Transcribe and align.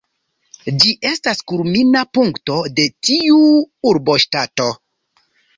Ĝi 0.83 0.93
estas 1.09 1.43
kulmina 1.51 2.03
punkto 2.19 2.57
de 2.81 2.87
tiu 3.09 3.39
urboŝtato. 3.93 4.71